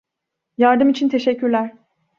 Yardım 0.57 0.89
için 0.89 1.09
teşekkürler. 1.09 1.73